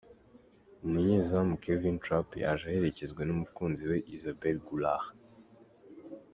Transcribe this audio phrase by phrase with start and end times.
[0.85, 5.07] Umunyezamu Kevin Trapp yaje aherekejwe n’umukunzi we Izabel Goulart.